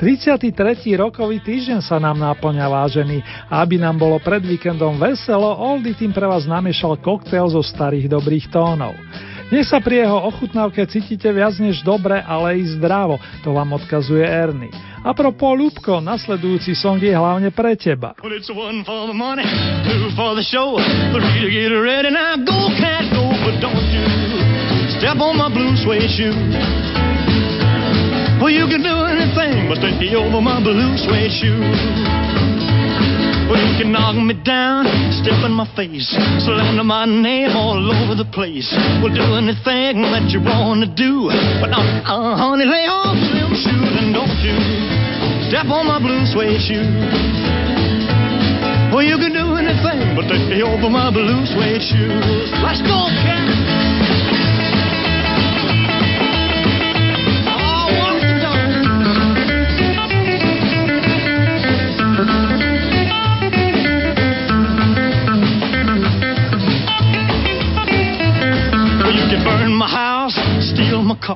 33. 0.00 0.96
rokový 0.96 1.44
týždeň 1.44 1.84
sa 1.84 2.00
nám 2.00 2.16
náplňa 2.16 2.72
vážený 2.72 3.20
a 3.52 3.60
aby 3.60 3.76
nám 3.76 4.00
bolo 4.00 4.16
pred 4.16 4.40
víkendom 4.40 4.96
veselo, 4.96 5.52
Oldy 5.60 5.92
tým 5.92 6.08
pre 6.08 6.24
vás 6.24 6.48
namiešal 6.48 6.96
koktail 7.04 7.52
zo 7.52 7.60
starých 7.60 8.08
dobrých 8.08 8.48
tónov. 8.48 8.96
Nech 9.52 9.68
sa 9.68 9.76
pri 9.76 10.08
jeho 10.08 10.24
ochutnávke 10.24 10.88
cítite 10.88 11.28
viac 11.28 11.52
než 11.60 11.84
dobre, 11.84 12.16
ale 12.16 12.64
i 12.64 12.64
zdravo, 12.64 13.20
to 13.44 13.52
vám 13.52 13.76
odkazuje 13.76 14.24
Ernie. 14.24 14.72
A 15.04 15.12
propos 15.12 15.52
Ľubko, 15.52 16.00
nasledujúci 16.00 16.72
song 16.72 16.96
je 16.96 17.12
hlavne 17.12 17.52
pre 17.52 17.76
teba. 17.76 18.16
Step 24.96 25.20
Well, 28.40 28.48
you 28.48 28.64
can 28.72 28.80
do 28.80 28.96
anything 29.04 29.68
but 29.68 29.84
take 29.84 30.00
me 30.00 30.16
over 30.16 30.40
my 30.40 30.64
blue 30.64 30.96
suede 30.96 31.28
shoe. 31.28 31.60
Well, 33.52 33.60
you 33.60 33.72
can 33.76 33.92
knock 33.92 34.16
me 34.16 34.32
down, 34.32 34.88
step 35.20 35.44
in 35.44 35.52
my 35.52 35.68
face, 35.76 36.08
slander 36.40 36.80
my 36.80 37.04
name 37.04 37.52
all 37.52 37.76
over 37.76 38.16
the 38.16 38.24
place. 38.32 38.72
Well, 39.04 39.12
do 39.12 39.36
anything 39.36 40.00
that 40.08 40.32
you 40.32 40.40
want 40.40 40.80
to 40.80 40.88
do. 40.88 41.28
But, 41.60 41.68
uh, 41.76 41.84
uh, 42.08 42.40
honey, 42.40 42.64
lay 42.64 42.88
off 42.88 43.12
them 43.12 43.52
shoes 43.52 43.92
and 44.00 44.16
don't 44.16 44.32
you 44.40 44.56
step 45.52 45.68
on 45.68 45.84
my 45.84 46.00
blue 46.00 46.24
suede 46.32 46.64
shoe. 46.64 46.88
Well, 48.88 49.04
you 49.04 49.20
can 49.20 49.36
do 49.36 49.52
anything 49.52 50.16
but 50.16 50.32
take 50.32 50.48
me 50.48 50.64
over 50.64 50.88
my 50.88 51.12
blue 51.12 51.44
suede 51.44 51.84
shoes. 51.84 52.48
Let's 52.64 52.80
go, 52.88 53.04
cat. 53.20 53.59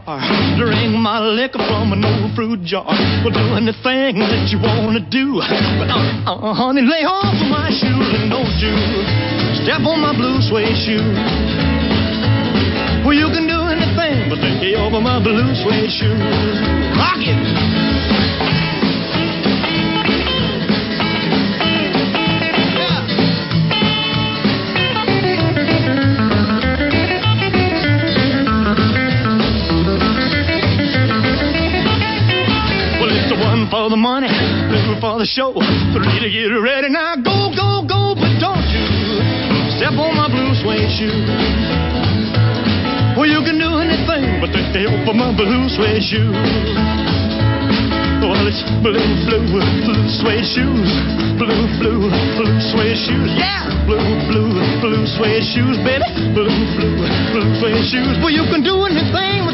Car, 0.03 0.19
drink 0.59 0.97
my 0.99 1.21
liquor 1.21 1.63
from 1.71 1.93
an 1.93 2.03
old 2.03 2.35
fruit 2.35 2.63
jar. 2.65 2.87
Well, 3.23 3.31
do 3.31 3.55
anything 3.55 4.19
that 4.19 4.51
you 4.51 4.59
wanna 4.59 5.05
do, 5.07 5.39
but 5.79 5.91
uh, 5.91 6.27
uh, 6.27 6.55
honey, 6.55 6.83
lay 6.83 7.07
off 7.07 7.37
of 7.37 7.49
my 7.51 7.71
shoes 7.71 8.09
and 8.19 8.31
don't 8.31 8.55
you 8.59 8.75
step 9.63 9.87
on 9.87 10.01
my 10.01 10.17
blue 10.17 10.41
suede 10.43 10.77
shoe. 10.83 11.05
Well, 13.05 13.15
you 13.15 13.29
can 13.31 13.47
do 13.47 13.61
anything 13.69 14.33
but 14.33 14.41
take 14.41 14.77
over 14.77 15.01
my 15.01 15.23
blue 15.23 15.55
suede 15.55 15.91
shoes. 15.93 16.57
Rock 16.97 17.21
it. 17.21 18.54
For 33.85 33.91
the 33.91 34.01
money, 34.01 34.33
two 34.73 34.97
for 34.97 35.21
the 35.21 35.29
show, 35.29 35.53
three 35.93 36.17
to 36.17 36.29
get 36.33 36.49
ready. 36.57 36.89
Now 36.89 37.21
go, 37.21 37.53
go, 37.53 37.85
go, 37.85 38.17
but 38.17 38.33
don't 38.41 38.65
you 38.73 38.81
step 39.77 39.93
on 40.01 40.17
my 40.17 40.25
blue 40.25 40.57
suede 40.57 40.89
shoe. 40.89 41.13
Well, 43.13 43.29
you 43.29 43.45
can 43.45 43.61
do 43.61 43.77
anything 43.85 44.41
but 44.41 44.57
take 44.57 44.73
the 44.73 44.89
help 44.89 45.05
of 45.05 45.13
my 45.21 45.37
blue 45.37 45.69
suede 45.69 46.01
shoe. 46.01 46.33
Well, 48.25 48.49
it's 48.49 48.65
blue, 48.81 49.05
blue, 49.29 49.53
blue 49.53 50.05
suede 50.17 50.49
shoes. 50.49 50.89
Blue, 51.37 51.69
blue, 51.77 52.09
blue 52.41 52.57
suede 52.73 52.97
shoes. 52.97 53.37
Yeah! 53.37 53.69
Blue, 53.85 54.01
blue, 54.33 54.65
blue 54.81 55.05
suede 55.13 55.45
shoes, 55.45 55.77
baby. 55.85 56.09
Blue, 56.33 56.49
blue, 56.49 57.05
blue 57.37 57.49
suede 57.61 57.85
shoes. 57.85 58.17
Well, 58.25 58.33
you 58.33 58.49
can 58.49 58.65
do 58.65 58.81
anything 58.89 59.45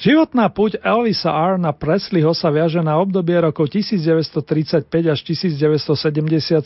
Životná 0.00 0.48
puť 0.48 0.80
Elvisa 0.80 1.28
Arna 1.28 1.76
Presleyho 1.76 2.32
sa 2.32 2.48
viaže 2.48 2.80
na 2.80 2.96
obdobie 2.96 3.36
rokov 3.36 3.68
1935 3.68 4.88
až 4.88 5.20
1977 5.28 6.56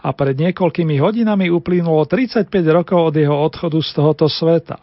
a 0.00 0.08
pred 0.16 0.34
niekoľkými 0.40 0.96
hodinami 0.96 1.52
uplynulo 1.52 2.08
35 2.08 2.48
rokov 2.72 3.12
od 3.12 3.14
jeho 3.20 3.36
odchodu 3.36 3.76
z 3.84 3.90
tohoto 3.92 4.32
sveta. 4.32 4.80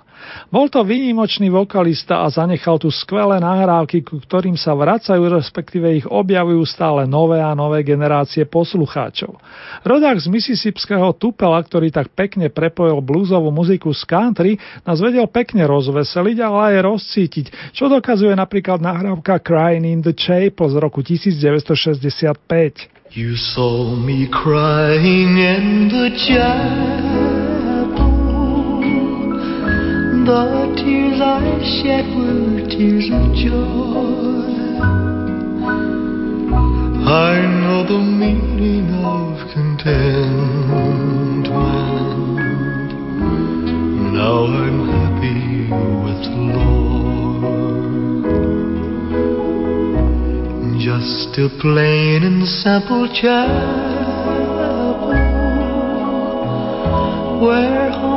Bol 0.51 0.67
to 0.67 0.83
výnimočný 0.83 1.47
vokalista 1.47 2.23
a 2.23 2.27
zanechal 2.27 2.81
tu 2.81 2.91
skvelé 2.91 3.39
nahrávky, 3.39 4.03
ku 4.03 4.19
ktorým 4.19 4.59
sa 4.59 4.75
vracajú, 4.75 5.31
respektíve 5.31 6.01
ich 6.01 6.07
objavujú 6.07 6.63
stále 6.67 7.07
nové 7.07 7.39
a 7.39 7.55
nové 7.55 7.87
generácie 7.87 8.43
poslucháčov. 8.47 9.39
Rodák 9.87 10.19
z 10.19 10.27
Mississipského 10.27 11.15
Tupela, 11.15 11.63
ktorý 11.63 11.89
tak 11.89 12.11
pekne 12.13 12.51
prepojil 12.51 12.99
bluesovú 12.99 13.49
muziku 13.49 13.95
z 13.95 14.03
country, 14.05 14.51
nás 14.83 14.99
vedel 14.99 15.25
pekne 15.31 15.63
rozveseliť, 15.65 16.37
ale 16.43 16.75
aj 16.75 16.77
rozcítiť, 16.85 17.45
čo 17.71 17.87
dokazuje 17.87 18.35
napríklad 18.35 18.83
nahrávka 18.83 19.39
Crying 19.39 19.87
in 19.87 20.03
the 20.03 20.13
Chapel 20.13 20.69
z 20.69 20.75
roku 20.77 21.01
1965. 21.01 23.01
You 23.11 23.35
saw 23.35 23.93
me 23.93 24.29
crying 24.31 25.35
in 25.35 25.89
the 25.89 26.15
chapel 26.15 27.30
The 30.23 30.75
tears 30.77 31.19
I 31.19 31.57
shed 31.81 32.05
were 32.15 32.61
tears 32.69 33.09
of 33.11 33.33
joy. 33.33 34.51
I 37.09 37.41
know 37.59 37.81
the 37.89 37.97
meaning 37.97 38.87
of 39.03 39.49
contentment. 39.51 41.47
Now 44.13 44.45
I'm 44.45 44.79
happy 44.93 45.73
with 46.05 46.21
the 46.29 46.37
Lord. 46.53 47.41
Just 50.79 51.31
a 51.39 51.49
plain 51.59 52.21
and 52.23 52.47
simple 52.47 53.07
chapel 53.11 54.21
where 57.41 58.10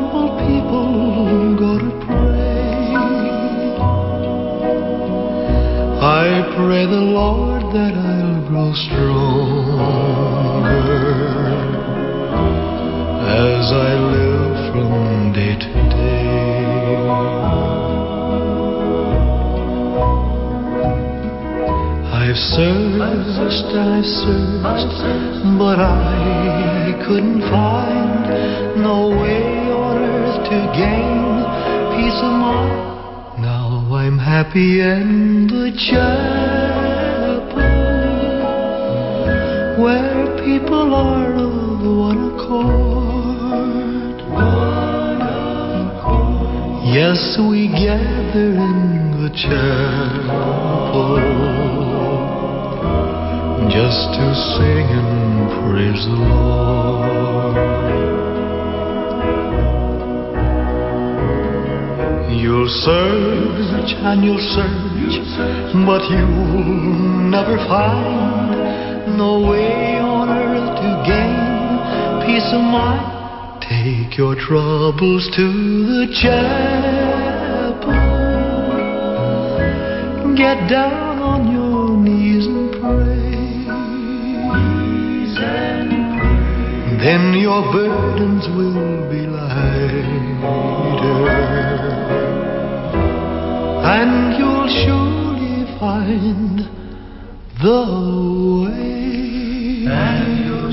happy 34.54 34.80
in 34.80 35.46
the 35.46 35.70
chapel 35.76 36.63
where 39.84 40.24
people 40.42 40.94
are 40.94 41.34
of 41.34 41.84
one 41.84 42.20
accord. 42.32 44.16
One 44.32 45.20
accord. 45.92 46.88
Yes, 46.88 47.20
we 47.50 47.68
gather 47.68 48.48
in 48.64 48.80
the 49.20 49.28
chapel 49.44 51.20
just 53.68 54.02
to 54.16 54.26
sing 54.56 54.88
and 54.88 55.52
praise 55.60 56.04
the 56.08 56.18
Lord. 56.32 57.56
You'll 62.40 62.72
search 62.88 63.90
and 64.00 64.24
you'll 64.24 64.46
search, 64.56 65.14
but 65.84 66.02
you'll 66.08 67.28
never 67.28 67.56
find 67.68 68.73
no 69.16 69.48
way 69.48 69.98
on 69.98 70.28
earth 70.28 70.76
to 70.82 70.90
gain 71.06 71.64
peace 72.26 72.50
of 72.52 72.60
mind. 72.60 73.62
Take 73.62 74.18
your 74.18 74.34
troubles 74.34 75.28
to 75.36 75.46
the 75.90 76.06
chapel. 76.20 77.94
Get 80.36 80.68
down 80.68 81.18
on 81.18 81.52
your 81.52 81.96
knees 81.96 82.46
and 82.46 82.70
pray. 82.72 83.24
Then 87.04 87.34
your 87.38 87.62
burdens 87.72 88.46
will 88.56 89.10
be 89.10 89.26
lighter 89.26 90.04
and 93.84 94.34
you'll 94.38 94.68
surely 94.82 95.78
find 95.78 96.58
the 97.62 97.80
way. 98.64 98.93
And 99.86 100.46
you'll 100.46 100.64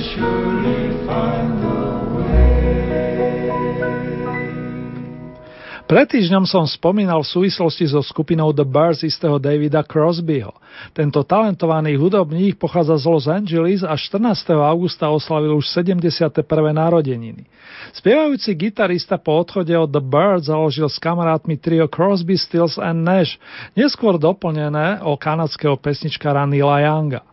Pred 5.92 6.08
týždňom 6.08 6.48
som 6.48 6.64
spomínal 6.64 7.20
v 7.20 7.28
súvislosti 7.28 7.84
so 7.92 8.00
skupinou 8.00 8.56
The 8.56 8.64
Birds 8.64 9.04
istého 9.04 9.36
Davida 9.36 9.84
Crosbyho. 9.84 10.56
Tento 10.96 11.20
talentovaný 11.28 12.00
hudobník 12.00 12.56
pochádza 12.56 12.96
z 12.96 13.06
Los 13.12 13.28
Angeles 13.28 13.84
a 13.84 14.00
14. 14.00 14.56
augusta 14.56 15.12
oslavil 15.12 15.60
už 15.60 15.68
71. 15.68 16.48
narodeniny. 16.72 17.44
Spievajúci 17.92 18.56
gitarista 18.56 19.20
po 19.20 19.44
odchode 19.44 19.76
od 19.76 19.92
The 19.92 20.00
Birds 20.00 20.48
založil 20.48 20.88
s 20.88 20.96
kamarátmi 20.96 21.60
trio 21.60 21.92
Crosby, 21.92 22.40
Stills 22.40 22.80
and 22.80 23.04
Nash, 23.04 23.36
neskôr 23.76 24.16
doplnené 24.16 25.04
o 25.04 25.20
kanadského 25.20 25.76
pesničkára 25.76 26.48
Nila 26.48 26.88
Younga. 26.88 27.31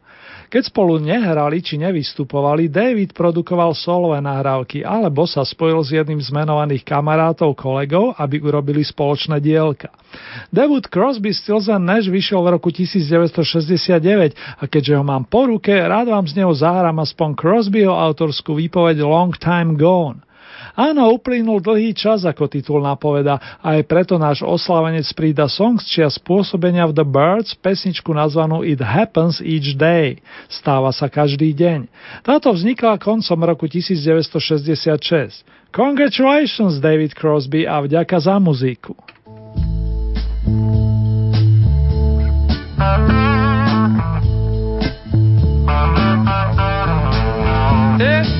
Keď 0.49 0.73
spolu 0.73 0.97
nehrali 0.97 1.61
či 1.61 1.77
nevystupovali, 1.77 2.73
David 2.73 3.13
produkoval 3.13 3.77
solové 3.77 4.25
nahrávky 4.25 4.81
alebo 4.81 5.29
sa 5.29 5.45
spojil 5.45 5.85
s 5.85 5.93
jedným 5.93 6.25
z 6.25 6.33
menovaných 6.33 6.89
kamarátov 6.89 7.53
kolegov, 7.53 8.17
aby 8.17 8.41
urobili 8.41 8.81
spoločné 8.81 9.45
dielka. 9.45 9.93
Debut 10.49 10.89
Crosby, 10.89 11.37
Stills 11.37 11.69
Nash 11.69 12.09
vyšiel 12.09 12.41
v 12.41 12.49
roku 12.57 12.73
1969 12.73 14.33
a 14.57 14.65
keďže 14.65 14.97
ho 14.97 15.05
mám 15.05 15.29
po 15.29 15.45
ruke, 15.45 15.77
rád 15.77 16.09
vám 16.09 16.25
z 16.25 16.41
neho 16.41 16.53
zahrám 16.57 16.97
aspoň 17.05 17.37
Crosbyho 17.37 17.93
autorskú 17.93 18.57
výpoveď 18.57 19.05
Long 19.05 19.37
Time 19.37 19.77
Gone. 19.77 20.28
Áno, 20.79 21.11
uplynul 21.11 21.59
dlhý 21.59 21.91
čas, 21.91 22.23
ako 22.23 22.47
titul 22.47 22.79
napoveda, 22.79 23.59
a 23.59 23.75
aj 23.75 23.83
preto 23.91 24.15
náš 24.15 24.47
oslavenec 24.47 25.11
prída 25.11 25.51
song 25.51 25.83
z 25.83 25.91
čia 25.91 26.07
spôsobenia 26.07 26.87
v 26.87 26.95
The 26.95 27.03
Birds, 27.03 27.59
pesničku 27.59 28.15
nazvanú 28.15 28.63
It 28.63 28.79
Happens 28.79 29.43
Each 29.43 29.75
Day. 29.75 30.23
Stáva 30.47 30.95
sa 30.95 31.11
každý 31.11 31.51
deň. 31.51 31.91
Táto 32.23 32.55
vznikla 32.55 33.03
koncom 33.03 33.43
roku 33.43 33.67
1966. 33.67 35.43
Congratulations, 35.75 36.79
David 36.79 37.19
Crosby, 37.19 37.67
a 37.67 37.83
vďaka 37.83 38.15
za 38.23 38.39
muziku. 38.39 38.95
It's 47.99 48.38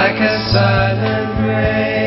like 0.00 0.16
a 0.16 0.48
silent 0.50 1.46
rain. 1.46 1.99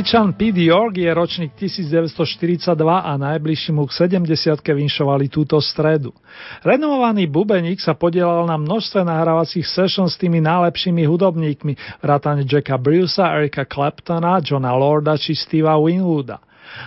Angličan 0.00 0.32
Pete 0.32 0.64
York 0.64 0.96
je 0.96 1.12
ročník 1.12 1.52
1942 1.60 2.72
a 3.04 3.20
najbližší 3.20 3.68
mu 3.76 3.84
k 3.84 4.08
70 4.08 4.56
vinšovali 4.64 5.28
túto 5.28 5.60
stredu. 5.60 6.16
Renovovaný 6.64 7.28
bubeník 7.28 7.84
sa 7.84 7.92
podielal 7.92 8.48
na 8.48 8.56
množstve 8.56 9.04
nahrávacích 9.04 9.68
sessions 9.68 10.16
s 10.16 10.20
tými 10.24 10.40
najlepšími 10.40 11.04
hudobníkmi, 11.04 12.00
vrátane 12.00 12.48
Jacka 12.48 12.80
Brucea, 12.80 13.44
Erika 13.44 13.68
Claptona, 13.68 14.40
Johna 14.40 14.72
Lorda 14.72 15.20
či 15.20 15.36
Steva 15.36 15.76
Winwooda. 15.76 16.40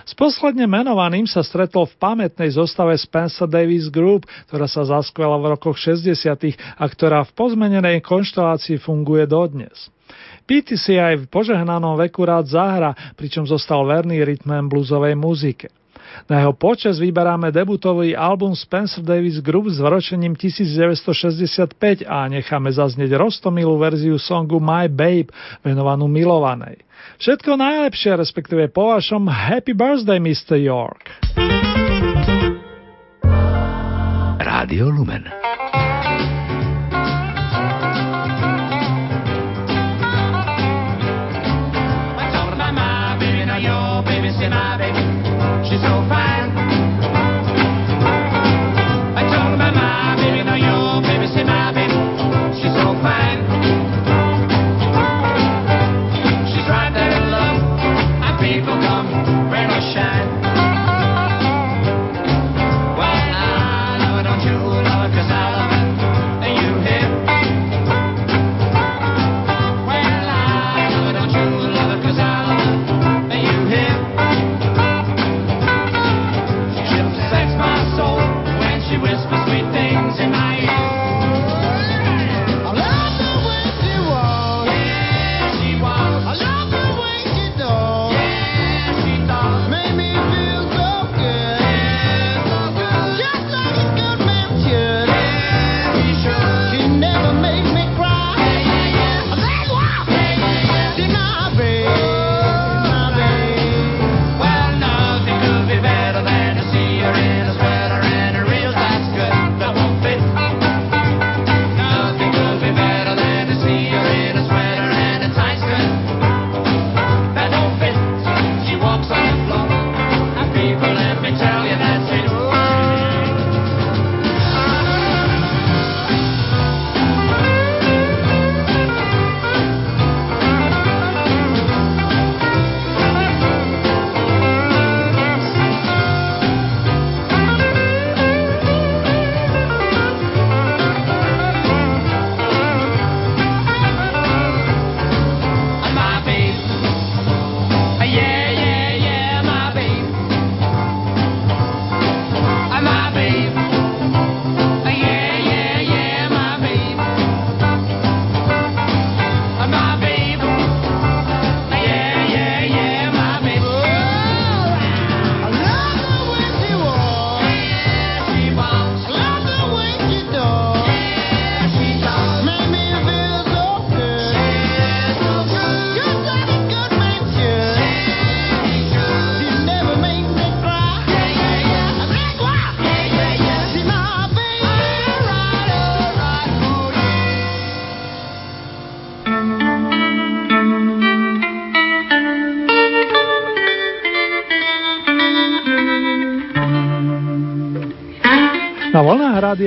S 0.04 0.12
posledne 0.16 0.64
menovaným 0.64 1.28
sa 1.28 1.44
stretol 1.44 1.84
v 1.84 1.96
pamätnej 2.00 2.50
zostave 2.52 2.96
Spencer 2.96 3.44
Davis 3.44 3.92
Group, 3.92 4.24
ktorá 4.48 4.64
sa 4.64 4.84
zaskvela 4.84 5.36
v 5.40 5.56
rokoch 5.56 5.76
60. 5.76 6.10
a 6.56 6.84
ktorá 6.88 7.22
v 7.24 7.34
pozmenenej 7.36 8.00
konštelácii 8.00 8.80
funguje 8.80 9.28
dodnes. 9.28 9.92
Pity 10.44 10.76
si 10.76 11.00
aj 11.00 11.24
v 11.24 11.30
požehnanom 11.32 11.96
veku 11.96 12.28
rád 12.28 12.48
zahra, 12.52 12.92
pričom 13.16 13.48
zostal 13.48 13.84
verný 13.88 14.20
rytmem 14.20 14.68
bluesovej 14.68 15.16
muzike. 15.16 15.72
Na 16.30 16.40
jeho 16.40 16.56
počas 16.56 16.96
vyberáme 16.96 17.52
debutový 17.52 18.16
album 18.16 18.56
Spencer 18.56 19.04
Davis 19.04 19.40
Group 19.44 19.68
s 19.68 19.78
vročením 19.82 20.32
1965 20.38 22.08
a 22.08 22.28
necháme 22.30 22.72
zaznieť 22.72 23.16
rostomilú 23.18 23.76
verziu 23.76 24.16
songu 24.16 24.56
My 24.62 24.88
Babe, 24.88 25.32
venovanú 25.60 26.08
milovanej. 26.08 26.80
Všetko 27.20 27.60
najlepšie, 27.60 28.16
respektíve 28.16 28.72
po 28.72 28.96
vašom 28.96 29.28
Happy 29.28 29.76
Birthday, 29.76 30.18
Mr. 30.18 30.56
York. 30.56 31.12
Rádio 34.40 34.88
Lumen. 34.88 35.44
my 43.44 44.02
baby, 44.02 44.28
say 44.30 44.48
my 44.48 44.76
baby. 44.76 45.13
She's 45.64 45.80
so 45.80 46.06
fine. 46.10 46.33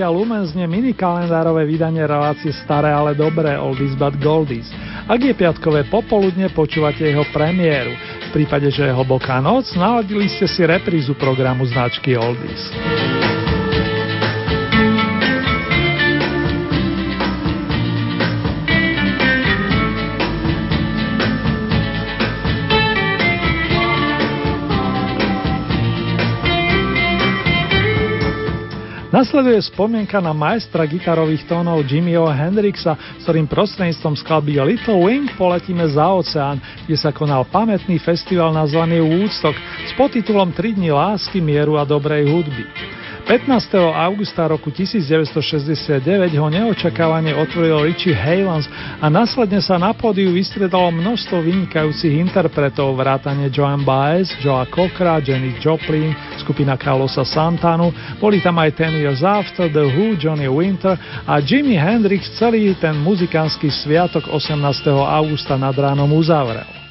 Rádia 0.07 0.23
Lumen 0.23 0.47
znie 0.47 0.63
mini 0.71 0.95
kalendárové 0.95 1.67
vydanie 1.67 2.07
relácie 2.07 2.55
Staré, 2.55 2.95
ale 2.95 3.11
dobré 3.11 3.59
Oldies 3.59 3.91
but 3.91 4.15
Goldies. 4.23 4.71
Ak 5.03 5.19
je 5.19 5.35
piatkové 5.35 5.83
popoludne, 5.83 6.47
počúvate 6.47 7.11
jeho 7.11 7.27
premiéru. 7.35 7.91
V 8.31 8.39
prípade, 8.39 8.71
že 8.71 8.87
je 8.87 8.95
hlboká 8.95 9.43
noc, 9.43 9.67
naladili 9.75 10.31
ste 10.31 10.47
si 10.47 10.63
reprízu 10.63 11.11
programu 11.19 11.67
značky 11.67 12.15
Oldies. 12.15 12.71
Nasleduje 29.07 29.63
spomienka 29.71 30.19
na 30.19 30.35
majstra 30.35 30.83
gitarových 30.83 31.47
tónov 31.47 31.87
Jimmyho 31.87 32.27
Hendrixa, 32.27 32.99
s 33.15 33.23
ktorým 33.23 33.47
prostredníctvom 33.47 34.19
skladby 34.19 34.59
Little 34.59 34.99
Wing 34.99 35.31
poletíme 35.39 35.87
za 35.87 36.11
oceán, 36.11 36.59
kde 36.83 36.99
sa 36.99 37.15
konal 37.15 37.47
pamätný 37.47 38.03
festival 38.03 38.51
nazvaný 38.51 38.99
Woodstock 38.99 39.55
s 39.87 39.95
podtitulom 39.95 40.51
3 40.51 40.75
dní 40.75 40.91
lásky, 40.91 41.39
mieru 41.39 41.79
a 41.79 41.87
dobrej 41.87 42.27
hudby. 42.27 42.96
15. 43.27 43.75
augusta 43.91 44.47
roku 44.47 44.71
1969 44.71 45.99
ho 46.39 46.47
neočakávane 46.47 47.35
otvoril 47.35 47.83
Richie 47.83 48.15
Havens 48.15 48.71
a 49.03 49.11
následne 49.11 49.59
sa 49.59 49.75
na 49.75 49.91
pódiu 49.91 50.31
vystredalo 50.31 50.95
množstvo 50.95 51.43
vynikajúcich 51.43 52.23
interpretov 52.23 52.95
vrátane 52.95 53.51
Joan 53.51 53.83
Baez, 53.83 54.31
Joa 54.39 54.63
Cockra, 54.71 55.19
Jenny 55.19 55.59
Joplin, 55.59 56.15
skupina 56.39 56.79
Carlosa 56.79 57.27
Santanu, 57.27 57.91
boli 58.15 58.39
tam 58.39 58.63
aj 58.63 58.79
Ten 58.79 58.95
Years 58.95 59.19
After, 59.19 59.67
The 59.67 59.91
Who, 59.91 60.15
Johnny 60.15 60.47
Winter 60.47 60.95
a 61.27 61.43
Jimi 61.43 61.75
Hendrix 61.75 62.31
celý 62.39 62.79
ten 62.79 62.95
muzikánsky 62.95 63.67
sviatok 63.67 64.31
18. 64.31 64.55
augusta 64.87 65.59
nad 65.59 65.75
ránom 65.75 66.15
uzavrel. 66.15 66.87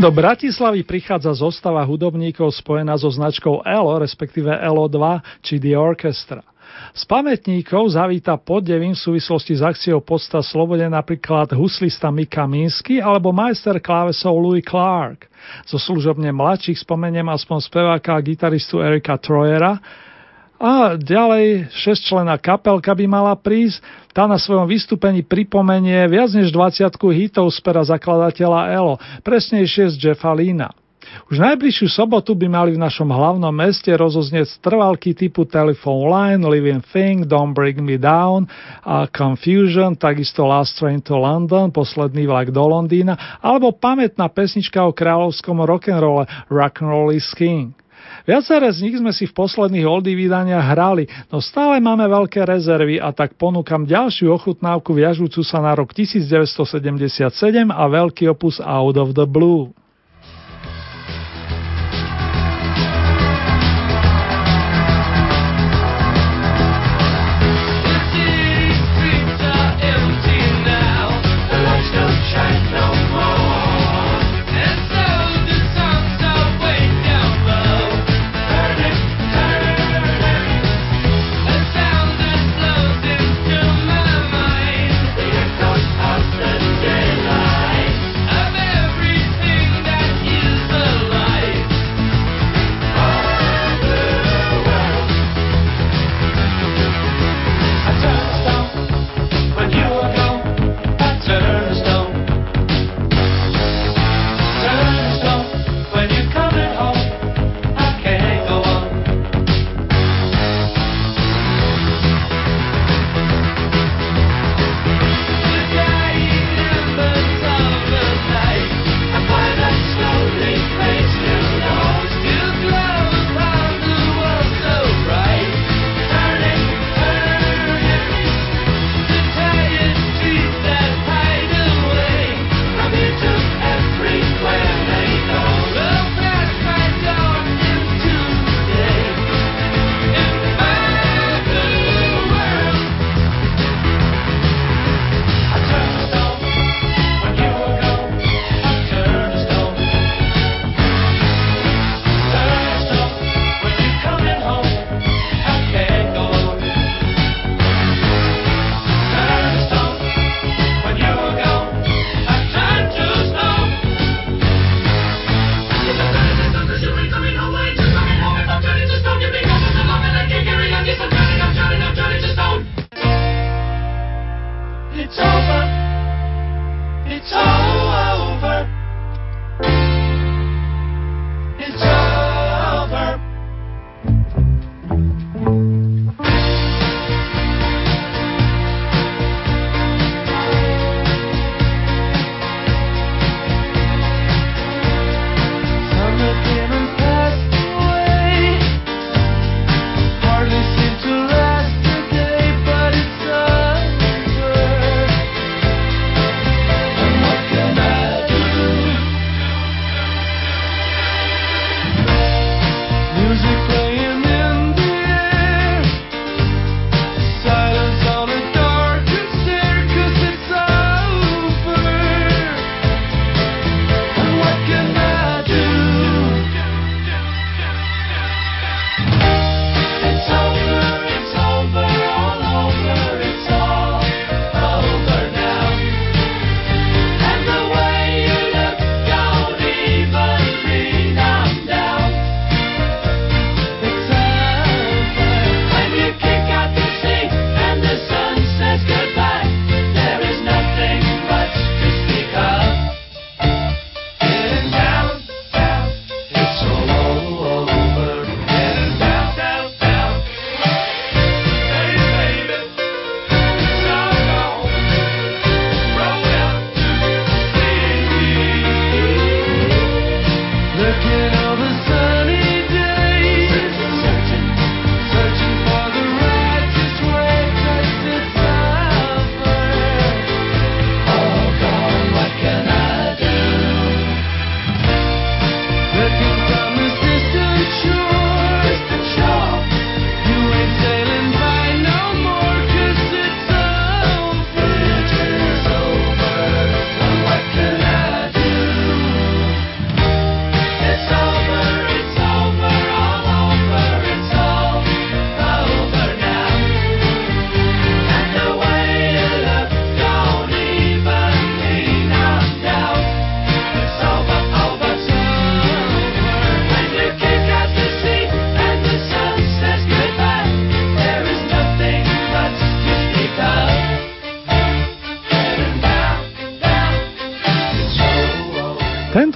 Do 0.00 0.08
Bratislavy 0.08 0.80
prichádza 0.88 1.36
zostava 1.36 1.84
hudobníkov 1.84 2.56
spojená 2.56 2.96
so 2.96 3.12
značkou 3.12 3.60
ELO, 3.68 4.00
respektíve 4.00 4.48
ELO2 4.48 4.96
či 5.44 5.60
The 5.60 5.76
Orchestra. 5.76 6.40
Z 6.96 7.04
pamätníkov 7.04 7.92
zavíta 7.92 8.40
Poddevin 8.40 8.96
v 8.96 9.04
súvislosti 9.04 9.60
s 9.60 9.60
akciou 9.60 10.00
Podsta 10.00 10.40
Slobode 10.40 10.88
napríklad 10.88 11.52
huslista 11.52 12.08
Mika 12.08 12.48
Minsky 12.48 12.96
alebo 12.96 13.28
majster 13.28 13.76
klávesov 13.76 14.40
Louis 14.40 14.64
Clark. 14.64 15.28
Zo 15.68 15.76
služobne 15.76 16.32
mladších 16.32 16.80
spomeniem 16.80 17.28
aspoň 17.28 17.60
speváka 17.60 18.16
a 18.16 18.24
gitaristu 18.24 18.80
Erika 18.80 19.20
Troyera, 19.20 19.76
a 20.60 21.00
ďalej 21.00 21.72
šestčlená 21.72 22.36
kapelka 22.36 22.92
by 22.92 23.08
mala 23.08 23.32
prísť, 23.32 23.80
tá 24.12 24.28
na 24.28 24.36
svojom 24.36 24.68
vystúpení 24.68 25.24
pripomenie 25.24 26.04
viac 26.04 26.36
než 26.36 26.52
20 26.52 26.92
hitov 27.16 27.48
z 27.48 27.58
pera 27.64 27.80
zakladateľa 27.80 28.68
ELO, 28.68 29.00
presnejšie 29.24 29.88
z 29.88 29.96
Jeffa 29.96 30.36
Lina. 30.36 30.68
Už 31.32 31.42
najbližšiu 31.42 31.88
sobotu 31.90 32.36
by 32.36 32.46
mali 32.46 32.76
v 32.76 32.82
našom 32.84 33.08
hlavnom 33.08 33.50
meste 33.50 33.88
rozoznieť 33.88 34.60
trvalky 34.62 35.16
typu 35.16 35.48
Telephone 35.48 36.06
Line, 36.06 36.42
Living 36.44 36.84
Thing, 36.84 37.24
Don't 37.24 37.56
Bring 37.56 37.80
Me 37.80 37.96
Down 37.96 38.46
a 38.84 39.08
Confusion, 39.08 39.96
takisto 39.96 40.44
Last 40.44 40.76
Train 40.76 41.00
to 41.00 41.16
London, 41.18 41.72
posledný 41.72 42.28
vlak 42.28 42.52
do 42.52 42.62
Londýna, 42.62 43.40
alebo 43.40 43.72
pamätná 43.74 44.28
pesnička 44.28 44.84
o 44.84 44.92
kráľovskom 44.94 45.64
rock'n'rolle 45.64 46.28
Rock'n'Roll 46.52 47.16
is 47.16 47.26
King. 47.32 47.79
Viaceré 48.28 48.68
z 48.72 48.84
nich 48.84 48.96
sme 49.00 49.12
si 49.14 49.24
v 49.24 49.36
posledných 49.36 49.86
oldy 49.88 50.12
vydaniach 50.12 50.76
hrali, 50.76 51.04
no 51.32 51.40
stále 51.40 51.80
máme 51.80 52.04
veľké 52.04 52.44
rezervy 52.44 53.00
a 53.00 53.12
tak 53.16 53.36
ponúkam 53.40 53.88
ďalšiu 53.88 54.28
ochutnávku 54.32 54.92
viažúcu 54.92 55.40
sa 55.40 55.60
na 55.64 55.72
rok 55.72 55.96
1977 55.96 57.30
a 57.68 57.84
veľký 57.88 58.28
opus 58.28 58.60
Out 58.60 58.96
of 59.00 59.16
the 59.16 59.24
Blue. 59.24 59.72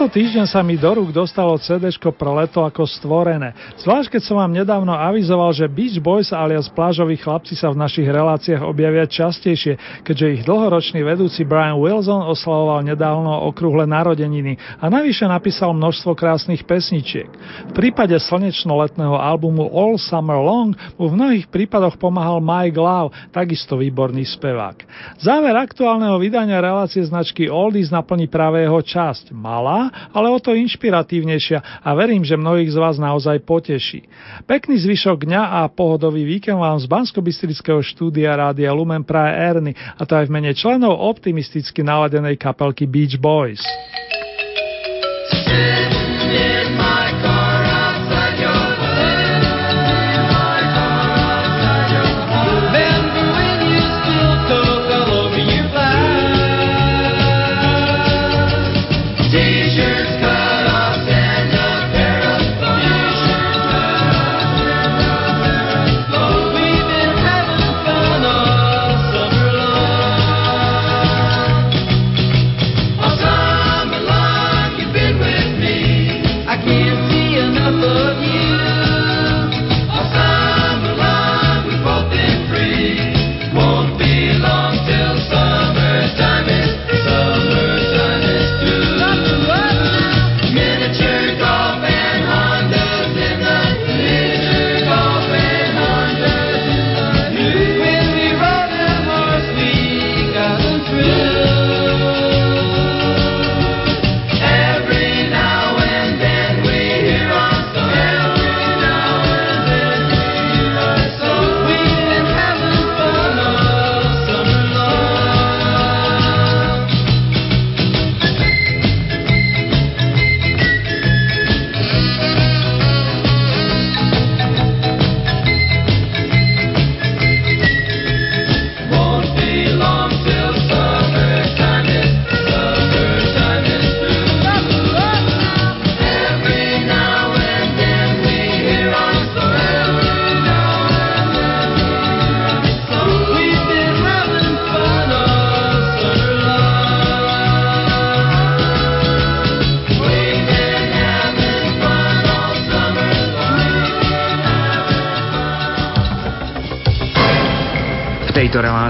Tento 0.04 0.20
týždeň 0.20 0.44
sa 0.44 0.60
mi 0.60 0.76
do 0.76 0.92
rúk 0.92 1.16
dostalo 1.16 1.56
CD 1.56 1.88
pre 1.96 2.30
leto 2.36 2.60
ako 2.60 2.84
stvorené. 2.84 3.56
Zvlášť 3.80 4.12
keď 4.12 4.22
som 4.28 4.36
vám 4.36 4.52
nedávno 4.52 4.92
avizoval, 4.92 5.48
že 5.56 5.64
Beach 5.64 5.96
Boys 5.96 6.28
alias 6.28 6.68
plážoví 6.68 7.16
chlapci 7.16 7.56
sa 7.56 7.72
v 7.72 7.80
našich 7.80 8.04
reláciách 8.04 8.60
objavia 8.68 9.08
častejšie, 9.08 10.04
keďže 10.04 10.26
ich 10.36 10.42
dlhoročný 10.44 11.00
vedúci 11.00 11.48
Brian 11.48 11.80
Wilson 11.80 12.20
oslavoval 12.20 12.84
nedávno 12.84 13.48
okrúhle 13.48 13.88
narodeniny 13.88 14.60
a 14.76 14.92
navyše 14.92 15.24
napísal 15.24 15.72
množstvo 15.72 16.12
krásnych 16.12 16.68
pesničiek. 16.68 17.32
V 17.64 17.72
prípade 17.72 18.12
slnečno-letného 18.20 19.16
albumu 19.16 19.72
All 19.72 19.96
Summer 19.96 20.36
Long 20.36 20.76
mu 21.00 21.08
v 21.08 21.16
mnohých 21.16 21.48
prípadoch 21.48 21.96
pomáhal 21.96 22.44
Mike 22.44 22.76
Love, 22.76 23.16
takisto 23.32 23.80
výborný 23.80 24.28
spevák. 24.36 24.84
Záver 25.16 25.56
aktuálneho 25.56 26.20
vydania 26.20 26.60
relácie 26.60 27.00
značky 27.00 27.48
Oldies 27.48 27.88
naplní 27.88 28.28
práve 28.28 28.60
jeho 28.60 28.84
časť. 28.84 29.32
Mal 29.32 29.54
malá, 29.54 29.93
ale 30.12 30.28
o 30.30 30.38
to 30.38 30.54
inšpiratívnejšia 30.54 31.82
a 31.82 31.88
verím, 31.94 32.22
že 32.22 32.38
mnohých 32.38 32.72
z 32.72 32.78
vás 32.78 32.96
naozaj 33.00 33.42
poteší. 33.42 34.06
Pekný 34.44 34.78
zvyšok 34.80 35.26
dňa 35.26 35.42
a 35.42 35.60
pohodový 35.70 36.24
víkend 36.24 36.58
vám 36.58 36.78
z 36.78 36.86
bansko 36.90 37.22
štúdia 37.82 38.36
Rádia 38.36 38.72
Lumen 38.74 39.02
praje 39.02 39.32
Erny 39.34 39.72
a 39.74 40.02
to 40.04 40.14
aj 40.18 40.26
v 40.28 40.34
mene 40.34 40.52
členov 40.54 40.98
optimisticky 40.98 41.80
naladenej 41.82 42.38
kapelky 42.38 42.84
Beach 42.84 43.16
Boys. 43.18 43.62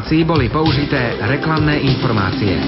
Relácii 0.04 0.24
boli 0.24 0.48
použité 0.48 1.16
reklamné 1.20 1.76
informácie. 1.80 2.60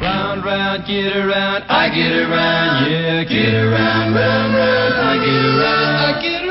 Round, 0.00 0.42
round, 0.44 0.86
get 0.86 1.14
around, 1.16 1.62
I 1.70 1.88
get 1.90 2.12
around, 2.12 2.90
yeah, 2.90 3.22
get 3.24 3.54
around, 3.54 4.14
round, 4.14 4.54
round, 4.54 4.94
I 4.98 5.18
get 5.22 5.44
around, 5.44 5.94
I 5.96 6.20
get 6.20 6.42
around. 6.42 6.45